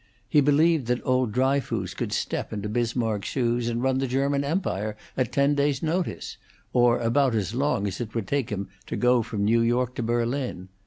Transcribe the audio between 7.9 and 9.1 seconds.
it would take him to